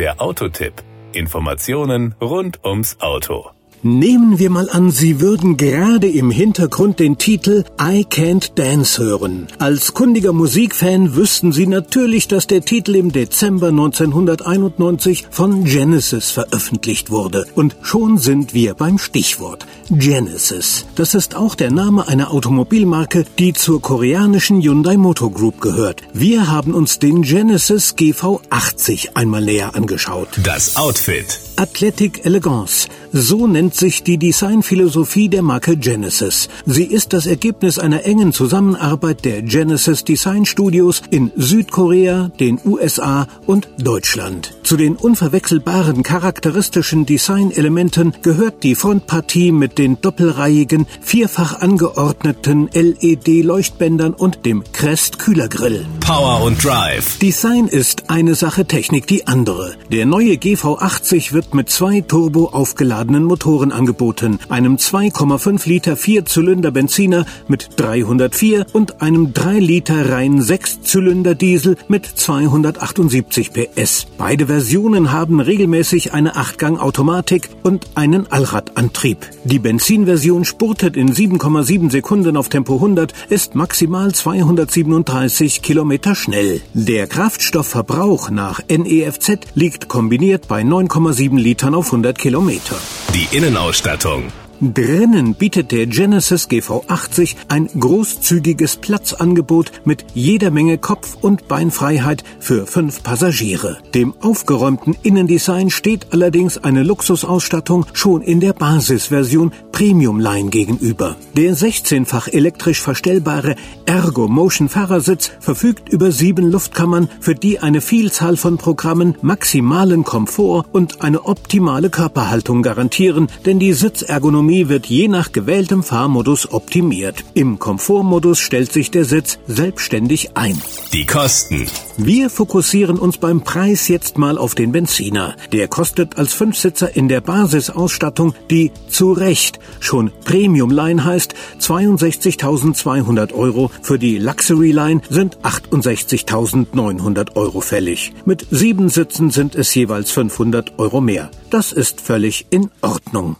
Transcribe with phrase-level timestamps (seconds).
[0.00, 0.72] Der Autotipp.
[1.12, 3.50] Informationen rund ums Auto.
[3.82, 9.46] Nehmen wir mal an, Sie würden gerade im Hintergrund den Titel I Can't Dance hören.
[9.58, 17.10] Als kundiger Musikfan wüssten Sie natürlich, dass der Titel im Dezember 1991 von Genesis veröffentlicht
[17.10, 17.46] wurde.
[17.54, 19.66] Und schon sind wir beim Stichwort.
[19.88, 20.84] Genesis.
[20.94, 26.02] Das ist auch der Name einer Automobilmarke, die zur koreanischen Hyundai Motor Group gehört.
[26.12, 30.28] Wir haben uns den Genesis GV80 einmal näher angeschaut.
[30.44, 31.40] Das Outfit.
[31.60, 32.88] Athletic Elegance.
[33.12, 36.48] So nennt sich die Designphilosophie der Marke Genesis.
[36.64, 43.26] Sie ist das Ergebnis einer engen Zusammenarbeit der Genesis Design Studios in Südkorea, den USA
[43.46, 44.54] und Deutschland.
[44.70, 54.46] Zu den unverwechselbaren charakteristischen Designelementen gehört die Frontpartie mit den doppelreihigen, vierfach angeordneten LED-Leuchtbändern und
[54.46, 55.86] dem Crest Kühlergrill.
[56.06, 57.18] Power und Drive.
[57.18, 59.74] Design ist eine Sache, Technik die andere.
[59.90, 67.26] Der neue GV80 wird mit zwei turbo aufgeladenen Motoren angeboten, einem 2,5 Liter Vierzylinder Benziner
[67.48, 74.06] mit 304 und einem 3 Liter rein Sechszylinder Diesel mit 278 PS.
[74.16, 79.16] Beide Versionen haben regelmäßig eine Achtgang-Automatik und einen Allradantrieb.
[79.44, 86.60] Die Benzinversion spurtet in 7,7 Sekunden auf Tempo 100, ist maximal 237 Kilometer schnell.
[86.74, 92.76] Der Kraftstoffverbrauch nach NEFZ liegt kombiniert bei 9,7 Litern auf 100 Kilometer.
[93.14, 94.24] Die Innenausstattung.
[94.62, 102.66] Drinnen bietet der Genesis GV80 ein großzügiges Platzangebot mit jeder Menge Kopf- und Beinfreiheit für
[102.66, 103.78] fünf Passagiere.
[103.94, 111.16] Dem aufgeräumten Innendesign steht allerdings eine Luxusausstattung schon in der Basisversion Premium Line gegenüber.
[111.36, 118.36] Der 16-fach elektrisch verstellbare Ergo Motion Fahrersitz verfügt über sieben Luftkammern, für die eine Vielzahl
[118.36, 125.32] von Programmen maximalen Komfort und eine optimale Körperhaltung garantieren, denn die Sitzergonomie wird je nach
[125.32, 127.24] gewähltem Fahrmodus optimiert.
[127.34, 130.60] Im Komfortmodus stellt sich der Sitz selbstständig ein.
[130.92, 131.66] Die Kosten.
[132.02, 135.36] Wir fokussieren uns beim Preis jetzt mal auf den Benziner.
[135.52, 143.34] Der kostet als Fünfsitzer in der Basisausstattung, die zu Recht schon Premium Line heißt, 62.200
[143.34, 143.70] Euro.
[143.82, 148.14] Für die Luxury Line sind 68.900 Euro fällig.
[148.24, 151.30] Mit sieben Sitzen sind es jeweils 500 Euro mehr.
[151.50, 153.36] Das ist völlig in Ordnung.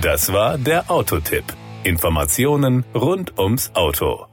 [0.00, 1.44] Das war der Autotipp.
[1.82, 4.29] Informationen rund ums Auto.